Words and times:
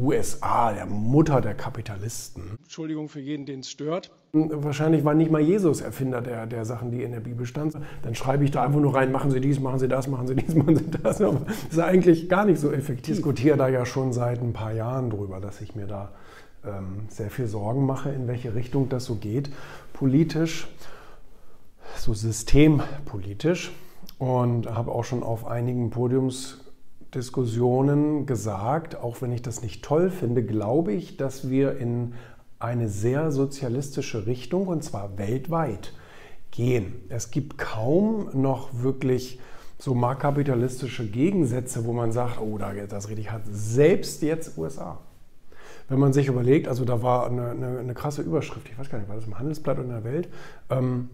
USA, 0.00 0.72
der 0.72 0.86
Mutter 0.86 1.40
der 1.40 1.54
Kapitalisten. 1.54 2.58
Entschuldigung 2.62 3.08
für 3.08 3.20
jeden, 3.20 3.46
den 3.46 3.60
es 3.60 3.70
stört. 3.70 4.10
Wahrscheinlich 4.32 5.04
war 5.04 5.14
nicht 5.14 5.30
mal 5.30 5.40
Jesus 5.40 5.80
Erfinder 5.80 6.20
der, 6.20 6.46
der 6.46 6.64
Sachen, 6.64 6.92
die 6.92 7.02
in 7.02 7.10
der 7.10 7.20
Bibel 7.20 7.46
standen. 7.46 7.82
Dann 8.02 8.14
schreibe 8.14 8.44
ich 8.44 8.52
da 8.52 8.62
einfach 8.62 8.80
nur 8.80 8.94
rein, 8.94 9.10
machen 9.10 9.30
Sie 9.30 9.40
dies, 9.40 9.58
machen 9.58 9.80
Sie 9.80 9.88
das, 9.88 10.06
machen 10.06 10.28
Sie 10.28 10.36
dies, 10.36 10.54
machen 10.56 10.76
Sie 10.76 10.90
das. 11.02 11.20
Aber 11.20 11.40
das 11.46 11.72
ist 11.72 11.78
eigentlich 11.80 12.28
gar 12.28 12.44
nicht 12.44 12.60
so 12.60 12.70
effektiv. 12.70 13.00
Ich 13.00 13.16
diskutiere 13.16 13.56
da 13.56 13.68
ja 13.68 13.84
schon 13.84 14.12
seit 14.12 14.40
ein 14.40 14.52
paar 14.52 14.72
Jahren 14.72 15.10
drüber, 15.10 15.40
dass 15.40 15.60
ich 15.60 15.74
mir 15.74 15.86
da 15.86 16.12
ähm, 16.64 17.06
sehr 17.08 17.30
viel 17.30 17.46
Sorgen 17.46 17.86
mache, 17.86 18.10
in 18.10 18.28
welche 18.28 18.54
Richtung 18.54 18.88
das 18.88 19.04
so 19.04 19.16
geht. 19.16 19.50
Politisch, 19.92 20.68
so 21.96 22.14
systempolitisch. 22.14 23.72
Und 24.18 24.70
habe 24.70 24.92
auch 24.92 25.04
schon 25.04 25.22
auf 25.22 25.46
einigen 25.46 25.90
Podiumsdiskussionen 27.10 28.24
gesagt, 28.26 28.96
auch 28.96 29.20
wenn 29.20 29.32
ich 29.32 29.42
das 29.42 29.62
nicht 29.62 29.84
toll 29.84 30.10
finde, 30.10 30.44
glaube 30.44 30.92
ich, 30.92 31.16
dass 31.16 31.50
wir 31.50 31.76
in 31.76 32.14
eine 32.60 32.88
sehr 32.88 33.32
sozialistische 33.32 34.26
Richtung, 34.26 34.68
und 34.68 34.84
zwar 34.84 35.18
weltweit, 35.18 35.92
gehen. 36.52 36.94
Es 37.08 37.30
gibt 37.30 37.58
kaum 37.58 38.28
noch 38.32 38.68
wirklich 38.82 39.40
so 39.78 39.94
marktkapitalistische 39.94 41.06
Gegensätze, 41.06 41.84
wo 41.84 41.92
man 41.92 42.12
sagt, 42.12 42.40
oh, 42.40 42.58
das 42.58 43.08
richtig 43.08 43.32
hat. 43.32 43.42
Selbst 43.50 44.22
jetzt 44.22 44.56
USA. 44.58 44.98
Wenn 45.88 45.98
man 45.98 46.12
sich 46.12 46.28
überlegt, 46.28 46.68
also 46.68 46.84
da 46.84 47.02
war 47.02 47.26
eine, 47.26 47.50
eine, 47.50 47.78
eine 47.78 47.94
krasse 47.94 48.22
Überschrift, 48.22 48.68
ich 48.68 48.78
weiß 48.78 48.90
gar 48.90 48.98
nicht, 48.98 49.08
war 49.08 49.16
das 49.16 49.26
im 49.26 49.38
Handelsblatt 49.38 49.78
oder 49.78 49.86
in 49.86 49.92
der 49.92 50.04
Welt, 50.04 50.28
ähm, 50.70 51.08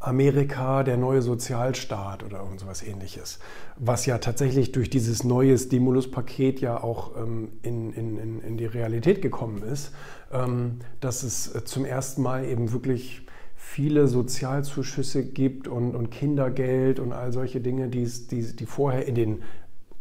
Amerika, 0.00 0.82
der 0.82 0.96
neue 0.96 1.22
Sozialstaat 1.22 2.24
oder 2.24 2.40
irgend 2.40 2.60
sowas 2.60 2.82
ähnliches, 2.82 3.38
was 3.76 4.04
ja 4.04 4.18
tatsächlich 4.18 4.72
durch 4.72 4.90
dieses 4.90 5.22
neue 5.22 5.56
Stimuluspaket 5.56 6.60
ja 6.60 6.82
auch 6.82 7.16
ähm, 7.16 7.52
in, 7.62 7.92
in, 7.92 8.40
in 8.40 8.56
die 8.56 8.66
Realität 8.66 9.22
gekommen 9.22 9.62
ist, 9.62 9.92
ähm, 10.32 10.80
dass 11.00 11.22
es 11.22 11.54
äh, 11.54 11.64
zum 11.64 11.84
ersten 11.84 12.22
Mal 12.22 12.44
eben 12.44 12.72
wirklich 12.72 13.26
viele 13.54 14.08
Sozialzuschüsse 14.08 15.24
gibt 15.24 15.68
und, 15.68 15.94
und 15.94 16.10
Kindergeld 16.10 16.98
und 16.98 17.12
all 17.12 17.32
solche 17.32 17.60
Dinge, 17.60 17.88
die, 17.88 18.04
die, 18.04 18.56
die 18.56 18.66
vorher 18.66 19.06
in 19.06 19.14
den 19.14 19.42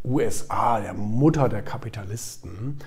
USA, 0.04 0.80
der 0.82 0.96
Mutter 0.96 1.48
der 1.48 1.62
Kapitalisten, 1.62 2.80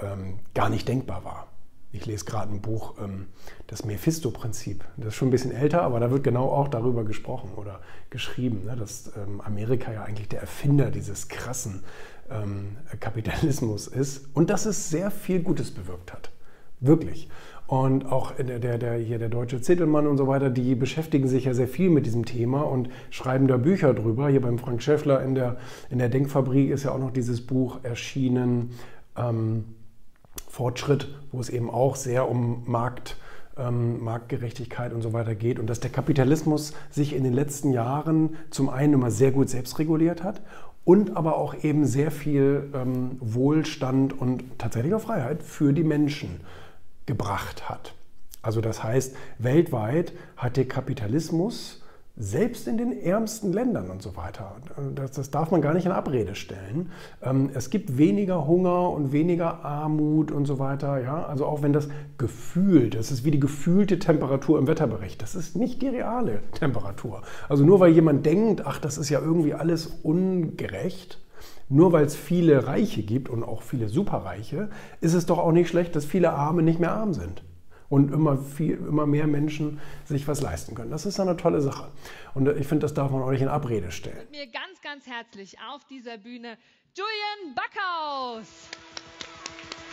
ähm, 0.00 0.38
gar 0.54 0.68
nicht 0.68 0.86
denkbar 0.86 1.24
war. 1.24 1.47
Ich 1.90 2.04
lese 2.04 2.24
gerade 2.26 2.52
ein 2.52 2.60
Buch, 2.60 2.94
ähm, 3.02 3.26
das 3.66 3.84
Mephisto-Prinzip. 3.84 4.84
Das 4.96 5.08
ist 5.08 5.14
schon 5.14 5.28
ein 5.28 5.30
bisschen 5.30 5.52
älter, 5.52 5.82
aber 5.82 6.00
da 6.00 6.10
wird 6.10 6.22
genau 6.22 6.50
auch 6.50 6.68
darüber 6.68 7.04
gesprochen 7.04 7.50
oder 7.56 7.80
geschrieben, 8.10 8.64
ne, 8.66 8.76
dass 8.76 9.12
ähm, 9.16 9.40
Amerika 9.40 9.92
ja 9.92 10.02
eigentlich 10.02 10.28
der 10.28 10.40
Erfinder 10.40 10.90
dieses 10.90 11.28
krassen 11.28 11.82
ähm, 12.30 12.76
Kapitalismus 13.00 13.86
ist 13.86 14.28
und 14.34 14.50
dass 14.50 14.66
es 14.66 14.90
sehr 14.90 15.10
viel 15.10 15.40
Gutes 15.40 15.70
bewirkt 15.70 16.12
hat. 16.12 16.30
Wirklich. 16.80 17.28
Und 17.66 18.06
auch 18.06 18.32
der, 18.32 18.58
der, 18.58 18.78
der, 18.78 18.94
hier 18.94 19.18
der 19.18 19.28
deutsche 19.28 19.60
Zittelmann 19.60 20.06
und 20.06 20.16
so 20.16 20.26
weiter, 20.26 20.48
die 20.48 20.74
beschäftigen 20.74 21.28
sich 21.28 21.44
ja 21.44 21.54
sehr 21.54 21.68
viel 21.68 21.90
mit 21.90 22.06
diesem 22.06 22.24
Thema 22.24 22.62
und 22.62 22.88
schreiben 23.10 23.46
da 23.46 23.58
Bücher 23.58 23.92
drüber. 23.92 24.28
Hier 24.28 24.40
beim 24.40 24.58
Frank 24.58 24.82
Schäffler 24.82 25.22
in 25.22 25.34
der, 25.34 25.56
in 25.90 25.98
der 25.98 26.08
Denkfabrik 26.08 26.70
ist 26.70 26.84
ja 26.84 26.92
auch 26.92 26.98
noch 26.98 27.10
dieses 27.10 27.46
Buch 27.46 27.80
erschienen. 27.82 28.70
Ähm, 29.16 29.64
Fortschritt, 30.48 31.08
wo 31.30 31.40
es 31.40 31.50
eben 31.50 31.70
auch 31.70 31.96
sehr 31.96 32.28
um 32.28 32.62
Markt, 32.66 33.16
ähm, 33.56 34.02
Marktgerechtigkeit 34.02 34.92
und 34.92 35.02
so 35.02 35.12
weiter 35.12 35.34
geht 35.34 35.58
und 35.58 35.68
dass 35.68 35.80
der 35.80 35.90
Kapitalismus 35.90 36.72
sich 36.90 37.14
in 37.14 37.24
den 37.24 37.32
letzten 37.32 37.72
Jahren 37.72 38.36
zum 38.50 38.68
einen 38.68 38.94
immer 38.94 39.10
sehr 39.10 39.30
gut 39.30 39.48
selbst 39.48 39.78
reguliert 39.78 40.24
hat 40.24 40.40
und 40.84 41.16
aber 41.16 41.36
auch 41.36 41.62
eben 41.62 41.84
sehr 41.84 42.10
viel 42.10 42.70
ähm, 42.74 43.18
Wohlstand 43.20 44.18
und 44.18 44.42
tatsächlich 44.58 44.94
auch 44.94 45.02
Freiheit 45.02 45.42
für 45.42 45.72
die 45.72 45.84
Menschen 45.84 46.40
gebracht 47.04 47.68
hat. 47.68 47.94
Also 48.40 48.60
das 48.60 48.82
heißt, 48.82 49.14
weltweit 49.38 50.12
hat 50.36 50.56
der 50.56 50.66
Kapitalismus 50.66 51.82
selbst 52.18 52.66
in 52.66 52.76
den 52.78 53.00
ärmsten 53.00 53.52
Ländern 53.52 53.90
und 53.90 54.02
so 54.02 54.16
weiter. 54.16 54.56
Das, 54.94 55.12
das, 55.12 55.30
darf 55.30 55.50
man 55.50 55.62
gar 55.62 55.72
nicht 55.72 55.86
in 55.86 55.92
Abrede 55.92 56.34
stellen. 56.34 56.90
Ähm, 57.22 57.50
es 57.54 57.70
gibt 57.70 57.96
weniger 57.96 58.46
Hunger 58.46 58.90
und 58.90 59.12
weniger 59.12 59.64
Armut 59.64 60.32
und 60.32 60.46
so 60.46 60.58
weiter. 60.58 61.00
Ja? 61.00 61.26
Also 61.26 61.46
auch 61.46 61.62
wenn 61.62 61.72
das 61.72 61.88
gefühlt, 62.18 62.96
das 62.96 63.12
ist 63.12 63.24
wie 63.24 63.30
die 63.30 63.40
gefühlte 63.40 64.00
Temperatur 64.00 64.58
im 64.58 64.66
Wetterbericht, 64.66 65.22
das 65.22 65.36
ist 65.36 65.56
nicht 65.56 65.80
die 65.80 65.88
reale 65.88 66.42
Temperatur. 66.54 67.22
Also 67.48 67.64
nur 67.64 67.78
weil 67.78 67.92
jemand 67.92 68.26
denkt, 68.26 68.66
ach, 68.66 68.80
das 68.80 68.98
ist 68.98 69.10
ja 69.10 69.20
irgendwie 69.20 69.54
alles 69.54 69.86
ungerecht, 70.02 71.20
nur 71.68 71.92
weil 71.92 72.04
es 72.04 72.16
viele 72.16 72.66
Reiche 72.66 73.02
gibt 73.02 73.28
und 73.28 73.44
auch 73.44 73.62
viele 73.62 73.88
Superreiche, 73.88 74.70
ist 75.00 75.14
es 75.14 75.26
doch 75.26 75.38
auch 75.38 75.52
nicht 75.52 75.68
schlecht, 75.68 75.94
dass 75.94 76.04
viele 76.04 76.32
Arme 76.32 76.62
nicht 76.62 76.80
mehr 76.80 76.92
arm 76.92 77.14
sind 77.14 77.42
und 77.88 78.12
immer, 78.12 78.36
viel, 78.36 78.76
immer 78.76 79.06
mehr 79.06 79.26
Menschen 79.26 79.80
sich 80.04 80.28
was 80.28 80.40
leisten 80.40 80.74
können. 80.74 80.90
Das 80.90 81.06
ist 81.06 81.18
eine 81.20 81.36
tolle 81.36 81.60
Sache. 81.60 81.90
Und 82.34 82.48
ich 82.48 82.66
finde, 82.66 82.84
das 82.84 82.94
darf 82.94 83.10
man 83.10 83.22
auch 83.22 83.30
nicht 83.30 83.42
in 83.42 83.48
Abrede 83.48 83.90
stellen. 83.90 84.18
Mit 84.18 84.30
mir 84.30 84.46
ganz, 84.46 84.80
ganz 84.82 85.06
herzlich 85.06 85.56
auf 85.72 85.84
dieser 85.86 86.18
Bühne 86.18 86.58
Julian 86.94 87.54
Backhaus. 87.54 88.46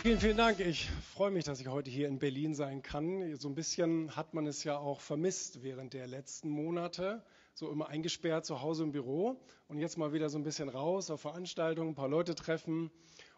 Vielen, 0.02 0.20
vielen 0.20 0.36
Dank. 0.36 0.60
Ich 0.60 0.90
freue 1.14 1.30
mich, 1.30 1.44
dass 1.44 1.60
ich 1.60 1.68
heute 1.68 1.90
hier 1.90 2.06
in 2.08 2.18
Berlin 2.18 2.54
sein 2.54 2.82
kann. 2.82 3.34
So 3.36 3.48
ein 3.48 3.54
bisschen 3.54 4.14
hat 4.14 4.34
man 4.34 4.46
es 4.46 4.62
ja 4.62 4.76
auch 4.78 5.00
vermisst 5.00 5.62
während 5.62 5.94
der 5.94 6.06
letzten 6.06 6.48
Monate. 6.48 7.24
So 7.54 7.72
immer 7.72 7.88
eingesperrt 7.88 8.44
zu 8.44 8.60
Hause 8.60 8.84
im 8.84 8.92
Büro 8.92 9.40
und 9.68 9.78
jetzt 9.78 9.96
mal 9.96 10.12
wieder 10.12 10.28
so 10.28 10.38
ein 10.38 10.44
bisschen 10.44 10.68
raus 10.68 11.10
auf 11.10 11.22
Veranstaltungen, 11.22 11.92
ein 11.92 11.94
paar 11.94 12.08
Leute 12.08 12.34
treffen 12.34 12.90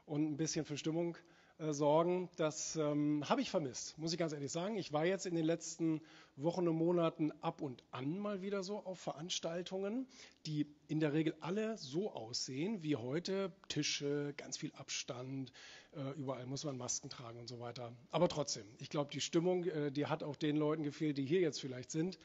und 0.04 0.24
ein 0.24 0.36
bisschen 0.36 0.64
für 0.64 0.76
Stimmung 0.76 1.16
äh, 1.58 1.72
sorgen, 1.72 2.28
das 2.36 2.76
ähm, 2.76 3.24
habe 3.28 3.41
ich 3.41 3.50
vermisst, 3.50 3.98
muss 3.98 4.12
ich 4.12 4.19
ganz 4.19 4.32
ehrlich 4.32 4.52
sagen. 4.52 4.76
Ich 4.76 4.92
war 4.92 5.04
jetzt 5.04 5.26
in 5.26 5.34
den 5.34 5.44
letzten 5.44 6.00
Wochen 6.36 6.69
und 6.69 6.76
Monaten 6.76 7.32
ab 7.41 7.62
und 7.62 7.82
an 7.91 8.19
mal 8.19 8.42
wieder 8.42 8.62
so 8.62 8.78
auf 8.78 9.00
Veranstaltungen, 9.00 10.06
die 10.47 10.66
in 10.86 11.00
der 11.00 11.12
Regel 11.12 11.34
alle 11.41 11.76
so 11.76 12.12
aussehen 12.12 12.82
wie 12.82 12.97
heute. 12.97 13.52
Tische, 13.68 14.34
ganz 14.36 14.56
viel 14.56 14.72
Abstand, 14.74 15.52
äh, 15.97 16.12
überall 16.12 16.47
muss 16.47 16.64
man 16.64 16.76
Masken 16.76 17.10
tragen 17.10 17.41
und 17.41 17.48
so 17.48 17.58
weiter. 17.58 17.92
Aber 18.10 18.28
trotzdem, 18.28 18.66
ich 18.78 18.88
glaube, 18.88 19.10
die 19.12 19.20
Stimmung, 19.20 19.64
äh, 19.64 19.91
die 19.91 20.06
hat 20.06 20.22
auch 20.22 20.36
den 20.36 20.56
Leuten 20.56 20.84
gefehlt, 20.84 21.18
die 21.18 21.24
hier 21.24 21.41
jetzt 21.41 21.60
vielleicht 21.60 21.91
sind 21.91 22.18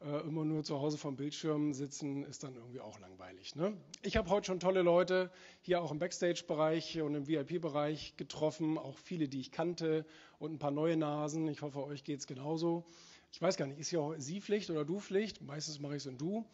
äh, 0.00 0.20
immer 0.20 0.44
nur 0.44 0.62
zu 0.62 0.78
Hause 0.80 0.96
vom 0.96 1.16
Bildschirm 1.16 1.72
sitzen, 1.72 2.24
ist 2.24 2.44
dann 2.44 2.54
irgendwie 2.54 2.80
auch 2.80 3.00
langweilig. 3.00 3.56
Ne? 3.56 3.76
Ich 4.02 4.16
habe 4.16 4.30
heute 4.30 4.46
schon 4.46 4.60
tolle 4.60 4.82
Leute 4.82 5.30
hier 5.60 5.82
auch 5.82 5.90
im 5.90 5.98
Backstage-Bereich 5.98 7.00
und 7.02 7.14
im 7.14 7.26
VIP-Bereich 7.26 8.16
getroffen, 8.16 8.78
auch 8.78 8.96
viele, 8.96 9.28
die 9.28 9.40
ich 9.40 9.50
kannte 9.50 10.06
und 10.38 10.52
ein 10.52 10.58
paar 10.58 10.70
neue 10.70 10.96
Nasen. 10.96 11.48
Ich 11.48 11.62
hoffe, 11.62 11.84
euch 11.84 12.04
geht 12.04 12.20
es 12.20 12.26
genauso. 12.26 12.84
Ich 13.32 13.42
weiß 13.42 13.56
gar 13.56 13.66
nicht, 13.66 13.78
ist 13.78 13.90
hier 13.90 14.14
Sie 14.18 14.40
Pflicht 14.40 14.70
oder 14.70 14.84
du 14.84 15.00
Pflicht? 15.00 15.42
Meistens 15.42 15.80
mache 15.80 15.96
ich 15.96 16.02
es 16.02 16.06
in 16.06 16.16
Du. 16.16 16.46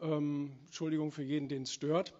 Ähm, 0.00 0.52
Entschuldigung 0.64 1.12
für 1.12 1.22
jeden, 1.22 1.48
den 1.48 1.62
es 1.62 1.72
stört. 1.72 2.14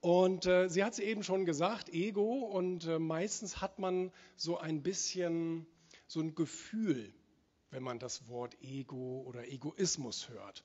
Und 0.00 0.46
äh, 0.46 0.68
sie 0.68 0.84
hat 0.84 0.94
es 0.94 0.98
eben 0.98 1.22
schon 1.22 1.44
gesagt, 1.44 1.88
Ego. 1.92 2.38
Und 2.40 2.86
äh, 2.86 2.98
meistens 2.98 3.60
hat 3.60 3.78
man 3.78 4.12
so 4.36 4.58
ein 4.58 4.82
bisschen 4.82 5.66
so 6.06 6.20
ein 6.20 6.34
Gefühl 6.34 7.12
wenn 7.74 7.82
man 7.82 7.98
das 7.98 8.28
Wort 8.28 8.56
Ego 8.62 9.24
oder 9.26 9.48
Egoismus 9.48 10.28
hört. 10.28 10.62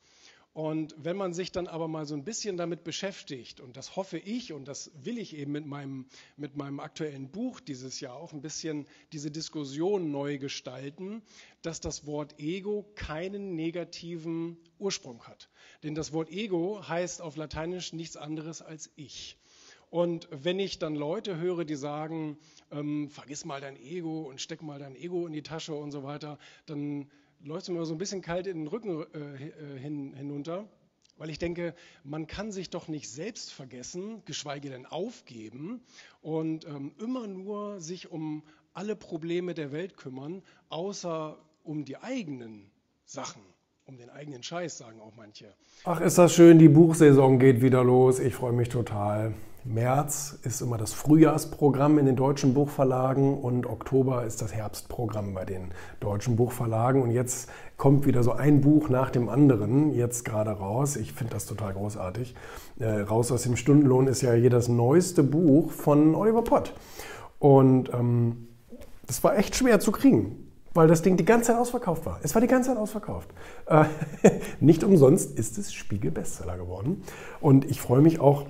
Und 0.54 0.96
wenn 0.98 1.18
man 1.18 1.34
sich 1.34 1.52
dann 1.52 1.68
aber 1.68 1.88
mal 1.88 2.06
so 2.06 2.16
ein 2.16 2.24
bisschen 2.24 2.56
damit 2.56 2.84
beschäftigt, 2.84 3.62
und 3.62 3.78
das 3.78 3.96
hoffe 3.96 4.20
ich 4.20 4.54
und 4.54 4.68
das 4.68 4.92
will 5.04 5.18
ich 5.18 5.36
eben 5.36 5.52
mit 5.52 5.66
meinem, 5.66 6.06
mit 6.38 6.56
meinem 6.56 6.80
aktuellen 6.80 7.30
Buch 7.32 7.60
dieses 7.60 8.00
Jahr 8.00 8.16
auch 8.16 8.32
ein 8.32 8.42
bisschen 8.42 8.88
diese 9.12 9.32
Diskussion 9.32 10.12
neu 10.12 10.38
gestalten, 10.38 11.24
dass 11.64 11.82
das 11.82 12.06
Wort 12.06 12.40
Ego 12.40 12.86
keinen 12.96 13.56
negativen 13.56 14.58
Ursprung 14.78 15.24
hat. 15.24 15.50
Denn 15.84 15.96
das 15.96 16.14
Wort 16.14 16.30
Ego 16.30 16.88
heißt 16.88 17.22
auf 17.22 17.36
Lateinisch 17.38 17.94
nichts 17.94 18.18
anderes 18.18 18.62
als 18.62 18.92
ich. 18.96 19.38
Und 19.90 20.28
wenn 20.32 20.60
ich 20.60 20.78
dann 20.78 20.96
Leute 20.96 21.38
höre, 21.38 21.66
die 21.66 21.76
sagen, 21.76 22.38
ähm, 22.72 23.10
vergiss 23.10 23.46
mal 23.46 23.60
dein 23.60 23.76
Ego 23.76 24.22
und 24.22 24.40
steck 24.40 24.62
mal 24.62 24.80
dein 24.80 24.96
Ego 24.96 25.26
in 25.26 25.34
die 25.34 25.42
Tasche 25.42 25.74
und 25.74 25.92
so 25.92 26.04
weiter, 26.04 26.38
dann 26.68 27.10
läuft 27.44 27.64
es 27.64 27.70
mir 27.70 27.86
so 27.86 27.94
ein 27.96 27.98
bisschen 27.98 28.22
kalt 28.22 28.48
in 28.48 28.58
den 28.58 28.68
Rücken 28.68 29.06
äh, 29.14 29.48
äh, 29.48 29.80
hin, 29.80 30.14
hinunter, 30.14 30.68
weil 31.18 31.30
ich 31.30 31.40
denke, 31.40 31.74
man 32.04 32.28
kann 32.28 32.52
sich 32.52 32.70
doch 32.70 32.88
nicht 32.88 33.10
selbst 33.10 33.52
vergessen, 33.52 34.22
geschweige 34.26 34.70
denn 34.70 34.86
aufgeben 34.86 35.82
und 36.22 36.66
ähm, 36.66 36.94
immer 37.00 37.28
nur 37.28 37.82
sich 37.82 38.12
um 38.12 38.44
alle 38.74 38.96
Probleme 38.96 39.54
der 39.56 39.72
Welt 39.72 39.98
kümmern, 39.98 40.44
außer 40.70 41.38
um 41.64 41.84
die 41.86 41.98
eigenen 41.98 42.70
Sachen 43.06 43.42
um 43.86 43.98
den 43.98 44.12
eigenen 44.12 44.44
Scheiß, 44.44 44.78
sagen 44.78 45.02
auch 45.02 45.14
manche. 45.18 45.52
Ach, 45.84 46.00
ist 46.00 46.20
das 46.20 46.36
schön, 46.36 46.60
die 46.60 46.70
Buchsaison 46.70 47.40
geht 47.40 47.64
wieder 47.64 47.84
los. 47.84 48.20
Ich 48.20 48.36
freue 48.36 48.54
mich 48.54 48.70
total. 48.70 49.34
März 49.66 50.40
ist 50.44 50.62
immer 50.62 50.78
das 50.78 50.94
Frühjahrsprogramm 50.94 52.00
in 52.00 52.06
den 52.06 52.16
deutschen 52.16 52.54
Buchverlagen 52.54 53.38
und 53.38 53.66
Oktober 53.66 54.24
ist 54.24 54.42
das 54.42 54.54
Herbstprogramm 54.54 55.34
bei 55.34 55.46
den 55.46 55.70
deutschen 56.00 56.36
Buchverlagen. 56.36 57.02
Und 57.02 57.12
jetzt 57.12 57.50
kommt 57.78 58.06
wieder 58.06 58.24
so 58.24 58.32
ein 58.32 58.62
Buch 58.62 58.90
nach 58.90 59.10
dem 59.10 59.28
anderen 59.28 59.94
jetzt 59.94 60.24
gerade 60.24 60.52
raus. 60.52 60.96
Ich 60.96 61.14
finde 61.14 61.34
das 61.34 61.46
total 61.46 61.74
großartig. 61.74 62.36
Äh, 62.80 63.02
raus 63.02 63.32
aus 63.32 63.44
dem 63.44 63.58
Stundenlohn 63.58 64.08
ist 64.08 64.22
ja 64.22 64.32
hier 64.34 64.50
das 64.50 64.68
neueste 64.68 65.24
Buch 65.24 65.72
von 65.72 66.16
Oliver 66.16 66.44
Pott. 66.44 66.74
Und 67.38 67.94
ähm, 67.94 68.48
das 69.08 69.24
war 69.24 69.38
echt 69.38 69.56
schwer 69.56 69.80
zu 69.80 69.92
kriegen 69.92 70.46
weil 70.74 70.88
das 70.88 71.02
Ding 71.02 71.18
die 71.18 71.26
ganze 71.26 71.48
Zeit 71.48 71.58
ausverkauft 71.58 72.06
war. 72.06 72.20
Es 72.24 72.36
war 72.36 72.42
die 72.42 72.48
ganze 72.48 72.70
Zeit 72.70 72.78
ausverkauft. 72.78 73.30
Äh, 73.66 73.86
nicht 74.60 74.84
umsonst 74.84 75.38
ist 75.38 75.58
es 75.58 75.74
Spiegel-Bestseller 75.74 76.58
geworden. 76.58 77.04
Und 77.42 77.66
ich 77.66 77.82
freue 77.82 78.02
mich 78.02 78.20
auch, 78.20 78.46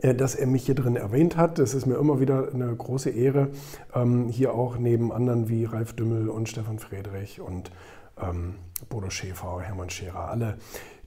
dass 0.00 0.34
er 0.34 0.46
mich 0.46 0.66
hier 0.66 0.74
drin 0.74 0.96
erwähnt 0.96 1.36
hat. 1.36 1.58
Es 1.58 1.74
ist 1.74 1.86
mir 1.86 1.96
immer 1.96 2.20
wieder 2.20 2.48
eine 2.52 2.74
große 2.74 3.10
Ehre, 3.10 3.48
ähm, 3.94 4.28
hier 4.28 4.54
auch 4.54 4.78
neben 4.78 5.12
anderen 5.12 5.48
wie 5.48 5.64
Ralf 5.64 5.92
Dümmel 5.92 6.28
und 6.28 6.48
Stefan 6.48 6.78
Friedrich 6.78 7.40
und 7.40 7.70
ähm, 8.20 8.54
Bodo 8.88 9.10
Schäfer, 9.10 9.60
Hermann 9.60 9.90
Scherer, 9.90 10.28
alle, 10.28 10.56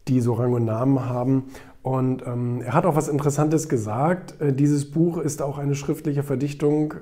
die 0.07 0.21
so 0.21 0.33
Rang 0.33 0.53
und 0.53 0.65
Namen 0.65 1.07
haben. 1.07 1.45
Und 1.81 2.25
ähm, 2.25 2.61
er 2.61 2.73
hat 2.73 2.85
auch 2.85 2.95
was 2.95 3.07
Interessantes 3.07 3.69
gesagt. 3.69 4.39
Äh, 4.41 4.53
dieses 4.53 4.89
Buch 4.89 5.17
ist 5.17 5.41
auch 5.41 5.57
eine 5.57 5.75
schriftliche 5.75 6.23
Verdichtung 6.23 6.95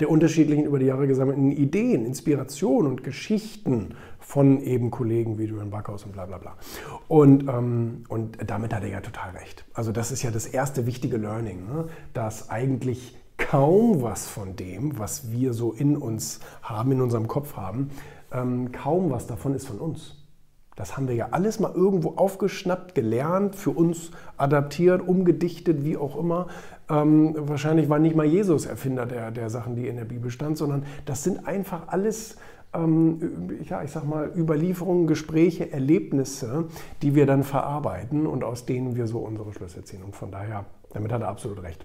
der 0.00 0.10
unterschiedlichen 0.10 0.64
über 0.64 0.78
die 0.78 0.86
Jahre 0.86 1.06
gesammelten 1.06 1.52
Ideen, 1.52 2.04
Inspirationen 2.04 2.90
und 2.90 3.04
Geschichten 3.04 3.94
von 4.20 4.60
eben 4.60 4.90
Kollegen 4.90 5.38
wie 5.38 5.44
Julian 5.44 5.70
Backhaus 5.70 6.04
und 6.04 6.12
bla 6.12 6.26
bla 6.26 6.38
bla. 6.38 6.56
Und, 7.08 7.48
ähm, 7.48 8.04
und 8.08 8.38
damit 8.46 8.74
hat 8.74 8.82
er 8.82 8.90
ja 8.90 9.00
total 9.00 9.30
recht. 9.30 9.64
Also 9.72 9.92
das 9.92 10.12
ist 10.12 10.22
ja 10.22 10.30
das 10.30 10.46
erste 10.46 10.86
wichtige 10.86 11.16
Learning, 11.16 11.66
ne? 11.66 11.88
dass 12.12 12.50
eigentlich 12.50 13.16
kaum 13.38 14.02
was 14.02 14.26
von 14.26 14.56
dem, 14.56 14.98
was 14.98 15.30
wir 15.30 15.54
so 15.54 15.72
in 15.72 15.96
uns 15.96 16.40
haben, 16.62 16.92
in 16.92 17.00
unserem 17.00 17.28
Kopf 17.28 17.56
haben, 17.56 17.90
ähm, 18.32 18.72
kaum 18.72 19.10
was 19.10 19.26
davon 19.26 19.54
ist 19.54 19.66
von 19.66 19.78
uns. 19.78 20.17
Das 20.78 20.96
haben 20.96 21.08
wir 21.08 21.16
ja 21.16 21.28
alles 21.32 21.58
mal 21.58 21.72
irgendwo 21.74 22.10
aufgeschnappt, 22.10 22.94
gelernt, 22.94 23.56
für 23.56 23.70
uns 23.70 24.12
adaptiert, 24.36 25.02
umgedichtet, 25.06 25.84
wie 25.84 25.96
auch 25.96 26.16
immer. 26.16 26.46
Ähm, 26.88 27.34
wahrscheinlich 27.36 27.88
war 27.88 27.98
nicht 27.98 28.14
mal 28.14 28.24
Jesus 28.24 28.64
Erfinder 28.64 29.04
der, 29.04 29.32
der 29.32 29.50
Sachen, 29.50 29.74
die 29.74 29.88
in 29.88 29.96
der 29.96 30.04
Bibel 30.04 30.30
stand, 30.30 30.56
sondern 30.56 30.84
das 31.04 31.24
sind 31.24 31.48
einfach 31.48 31.88
alles, 31.88 32.36
ähm, 32.72 33.58
ja, 33.68 33.82
ich 33.82 33.90
sag 33.90 34.04
mal, 34.04 34.30
Überlieferungen, 34.36 35.08
Gespräche, 35.08 35.72
Erlebnisse, 35.72 36.66
die 37.02 37.16
wir 37.16 37.26
dann 37.26 37.42
verarbeiten 37.42 38.28
und 38.28 38.44
aus 38.44 38.64
denen 38.64 38.94
wir 38.94 39.08
so 39.08 39.18
unsere 39.18 39.52
Schlüsse 39.52 39.82
ziehen. 39.82 40.04
Und 40.04 40.14
von 40.14 40.30
daher, 40.30 40.64
damit 40.92 41.10
hat 41.10 41.22
er 41.22 41.28
absolut 41.28 41.60
recht. 41.60 41.84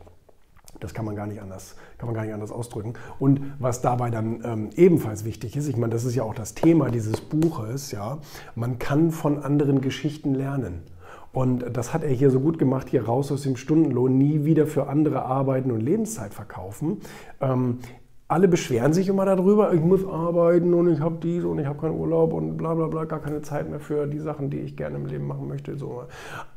Das 0.80 0.94
kann 0.94 1.06
man 1.06 1.16
gar 1.16 1.28
nicht 1.28 1.42
anders, 1.42 1.75
kann 1.98 2.08
man 2.08 2.16
gar 2.16 2.24
nicht 2.24 2.34
anders 2.34 2.52
ausdrücken. 2.52 2.94
Und 3.20 3.54
was 3.60 3.81
dabei 3.81 4.10
dann 4.10 4.42
ähm, 4.44 4.70
ebenfalls 4.75 5.24
wichtig 5.24 5.56
ist, 5.56 5.68
ich 5.68 5.78
meine, 5.78 5.94
das 5.94 6.04
ist 6.04 6.16
ja 6.16 6.24
auch 6.24 6.36
das 6.36 6.56
Thema 6.56 6.90
dieses 6.90 7.22
Buches, 7.22 7.92
ja, 7.92 8.20
man 8.56 8.80
kann 8.80 9.12
von 9.12 9.44
anderen 9.44 9.81
Geschichten 9.81 10.34
lernen. 10.34 10.84
Und 11.31 11.66
das 11.75 11.94
hat 11.94 12.04
er 12.04 12.12
hier 12.12 12.30
so 12.30 12.40
gut 12.40 12.60
gemacht, 12.60 12.90
hier 12.90 13.06
raus 13.06 13.31
aus 13.31 13.42
dem 13.42 13.56
Stundenlohn, 13.56 14.18
nie 14.18 14.46
wieder 14.46 14.68
für 14.68 14.88
andere 14.88 15.24
arbeiten 15.24 15.72
und 15.72 15.81
Lebenszeit 15.81 16.34
verkaufen. 16.34 17.02
Ähm, 17.42 17.80
alle 18.33 18.47
beschweren 18.47 18.94
sich 18.94 19.07
immer 19.09 19.25
darüber, 19.25 19.74
ich 19.74 19.80
muss 19.80 20.06
arbeiten 20.06 20.74
und 20.74 20.91
ich 20.91 21.00
habe 21.00 21.18
dies 21.21 21.44
und 21.44 21.59
ich 21.59 21.68
habe 21.68 21.80
keinen 21.80 21.95
Urlaub 21.95 22.33
und 22.33 22.57
bla 22.57 22.74
bla 22.74 22.88
bla, 22.88 23.06
gar 23.06 23.19
keine 23.19 23.44
Zeit 23.44 23.69
mehr 23.69 23.80
für 23.80 24.07
die 24.07 24.18
Sachen, 24.18 24.50
die 24.50 24.57
ich 24.57 24.75
gerne 24.75 24.95
im 24.95 25.06
Leben 25.06 25.27
machen 25.27 25.47
möchte. 25.47 25.77
So. 25.77 26.06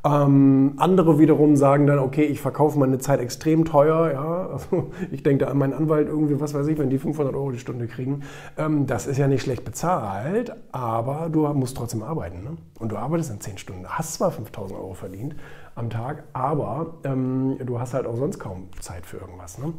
Ähm, 0.02 0.73
andere 0.78 1.19
wiederum 1.19 1.55
sagen 1.56 1.87
dann, 1.87 1.99
okay, 1.99 2.25
ich 2.25 2.40
verkaufe 2.40 2.78
meine 2.78 2.96
Zeit 2.99 3.20
extrem 3.20 3.67
teuer. 3.67 4.11
Ja? 4.11 4.49
Also 4.52 4.90
ich 5.11 5.23
denke 5.23 5.49
an 5.49 5.58
meinen 5.58 5.75
Anwalt 5.75 6.08
irgendwie, 6.08 6.40
was 6.40 6.55
weiß 6.55 6.67
ich, 6.69 6.78
wenn 6.78 6.88
die 6.88 6.99
500 6.99 7.34
Euro 7.34 7.50
die 7.50 7.58
Stunde 7.58 7.87
kriegen. 7.87 8.22
Ähm, 8.56 8.87
das 8.87 9.06
ist 9.06 9.19
ja 9.19 9.29
nicht 9.29 9.43
schlecht 9.43 9.64
bezahlt, 9.64 10.52
aber 10.72 11.29
du 11.31 11.46
musst 11.49 11.76
trotzdem 11.76 12.02
arbeiten. 12.02 12.43
Ne? 12.43 12.56
Und 12.81 12.90
du 12.90 12.96
arbeitest 12.96 13.31
in 13.31 13.40
10 13.40 13.58
Stunden, 13.58 13.87
hast 13.87 14.14
zwar 14.14 14.31
5000 14.31 14.81
Euro 14.81 14.94
verdient 14.94 15.37
am 15.75 15.90
Tag, 15.90 16.25
aber 16.32 16.94
ähm, 17.05 17.58
du 17.64 17.79
hast 17.79 17.93
halt 17.93 18.06
auch 18.06 18.17
sonst 18.17 18.38
kaum 18.38 18.69
Zeit 18.81 19.05
für 19.05 19.19
irgendwas. 19.19 19.58
Ne? 19.58 19.75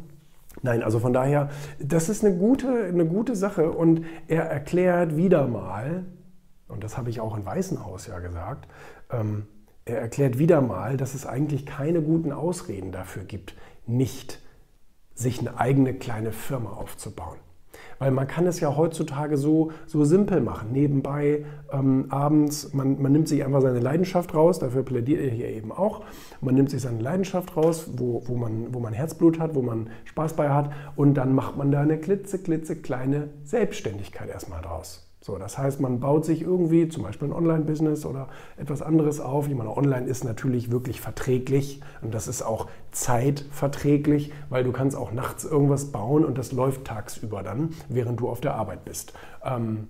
Nein, 0.62 0.82
also 0.82 0.98
von 0.98 1.12
daher, 1.12 1.50
das 1.78 2.08
ist 2.08 2.24
eine 2.24 2.36
gute, 2.36 2.84
eine 2.84 3.06
gute 3.06 3.36
Sache 3.36 3.70
und 3.70 4.04
er 4.26 4.44
erklärt 4.44 5.16
wieder 5.16 5.46
mal, 5.46 6.04
und 6.66 6.82
das 6.82 6.98
habe 6.98 7.10
ich 7.10 7.20
auch 7.20 7.36
in 7.36 7.46
Weißenhaus 7.46 8.06
ja 8.06 8.18
gesagt, 8.18 8.68
ähm, 9.10 9.46
er 9.84 10.00
erklärt 10.00 10.38
wieder 10.38 10.60
mal, 10.60 10.96
dass 10.96 11.14
es 11.14 11.26
eigentlich 11.26 11.64
keine 11.64 12.02
guten 12.02 12.32
Ausreden 12.32 12.92
dafür 12.92 13.24
gibt, 13.24 13.54
nicht 13.86 14.40
sich 15.14 15.40
eine 15.40 15.58
eigene 15.58 15.94
kleine 15.94 16.32
Firma 16.32 16.70
aufzubauen. 16.72 17.38
Weil 17.98 18.10
man 18.10 18.26
kann 18.26 18.46
es 18.46 18.60
ja 18.60 18.76
heutzutage 18.76 19.36
so, 19.36 19.72
so 19.86 20.04
simpel 20.04 20.40
machen. 20.40 20.72
Nebenbei 20.72 21.44
ähm, 21.72 22.06
abends, 22.10 22.72
man, 22.72 23.00
man 23.00 23.12
nimmt 23.12 23.28
sich 23.28 23.44
einfach 23.44 23.60
seine 23.60 23.80
Leidenschaft 23.80 24.34
raus, 24.34 24.58
dafür 24.58 24.82
plädiert 24.82 25.20
er 25.20 25.30
hier 25.30 25.48
eben 25.48 25.72
auch. 25.72 26.04
Man 26.40 26.54
nimmt 26.54 26.70
sich 26.70 26.82
seine 26.82 27.00
Leidenschaft 27.00 27.56
raus, 27.56 27.90
wo, 27.96 28.22
wo, 28.26 28.36
man, 28.36 28.72
wo 28.72 28.78
man 28.78 28.92
Herzblut 28.92 29.38
hat, 29.38 29.54
wo 29.54 29.62
man 29.62 29.90
Spaß 30.04 30.34
bei 30.34 30.48
hat 30.48 30.70
und 30.96 31.14
dann 31.14 31.34
macht 31.34 31.56
man 31.56 31.72
da 31.72 31.80
eine 31.80 31.98
klitze, 31.98 32.38
klitze 32.38 32.76
kleine 32.76 33.28
Selbstständigkeit 33.44 34.28
erstmal 34.28 34.62
draus. 34.62 35.07
So, 35.20 35.36
das 35.36 35.58
heißt, 35.58 35.80
man 35.80 35.98
baut 35.98 36.24
sich 36.24 36.42
irgendwie 36.42 36.88
zum 36.88 37.02
Beispiel 37.02 37.28
ein 37.28 37.32
Online-Business 37.32 38.06
oder 38.06 38.28
etwas 38.56 38.82
anderes 38.82 39.20
auf. 39.20 39.48
Ich 39.48 39.54
meine, 39.54 39.76
online 39.76 40.06
ist 40.06 40.24
natürlich 40.24 40.70
wirklich 40.70 41.00
verträglich 41.00 41.80
und 42.02 42.14
das 42.14 42.28
ist 42.28 42.42
auch 42.42 42.68
zeitverträglich, 42.92 44.32
weil 44.48 44.62
du 44.62 44.70
kannst 44.70 44.96
auch 44.96 45.10
nachts 45.12 45.44
irgendwas 45.44 45.86
bauen 45.86 46.24
und 46.24 46.38
das 46.38 46.52
läuft 46.52 46.84
tagsüber 46.84 47.42
dann, 47.42 47.70
während 47.88 48.20
du 48.20 48.28
auf 48.28 48.40
der 48.40 48.54
Arbeit 48.54 48.84
bist. 48.84 49.12
Ähm, 49.44 49.88